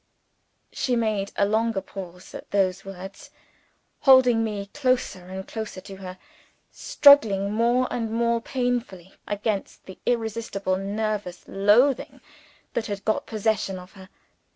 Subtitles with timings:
[0.73, 3.29] She made a longer pause at those words,
[3.99, 6.17] holding me closer and closer to her;
[6.71, 12.19] struggling more and more painfully against the irresistible nervous loathing
[12.73, 14.09] that had got possession of her.